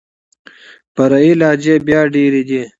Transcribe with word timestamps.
فرعي 0.95 1.31
لهجې 1.39 1.75
بيا 1.87 2.01
ډېري 2.13 2.41
دي. 2.49 2.61